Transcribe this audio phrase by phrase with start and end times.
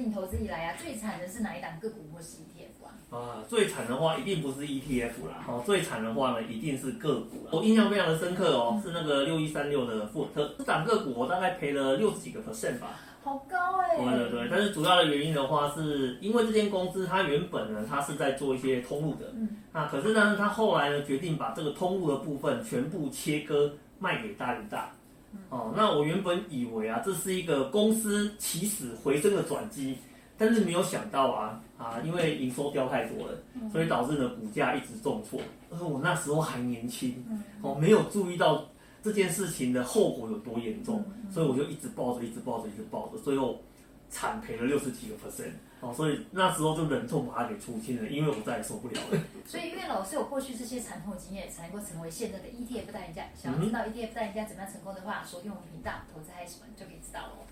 [0.00, 2.88] 你投资以来啊，最惨的是哪一档个股或是 ETF 啊？
[3.10, 7.46] 啊，最惨的话一定不是 ETF 啦，哦，最惨的话呢一定是个股。
[7.50, 12.98] 我印象非常的深刻哦，是那个六一三六的富尔特，这档个股我大概赔了六十几个 percent 吧。
[13.22, 14.02] 好高哎、欸！
[14.02, 24.90] 对对对，但是主要的原因的话，是因为这间公司它原本呢，它是在做一些通路的，嗯，那可是呢，它后来呢决定把这个通路的部分全部切割卖给大哥大。
[25.48, 29.96] 哦，那我原本以为啊，这是一个公司起死回生的转机，
[30.38, 33.32] 但是没有想到啊啊，因为营收掉太多了，
[33.72, 35.40] 所以导致呢股价一直重挫。
[35.70, 37.24] 而我那时候还年轻，
[37.62, 38.64] 哦，没有注意到
[39.02, 43.60] 这件事情的后果有多严重，所以我就一直抱着，一直抱着，一直抱着，最后
[44.10, 45.52] 惨赔了六十几个 percent。
[45.80, 49.18] 哦，所以那时候就忍痛把它给出清了，因为我再也受不了了。
[49.48, 53.24] 所以，因为老师有过去这些惨痛经验，才能够成为现在的 ETF 代言家。
[53.34, 57.46] 想要知道 ETF 代言家怎么样成功的话，锁定我们频道，投资嗨什么就可以知道喽。